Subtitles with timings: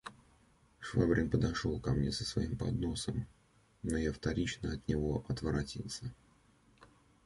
[0.79, 3.27] Швабрин подошел ко мне с своим подносом;
[3.83, 6.11] но я вторично от него отворотился.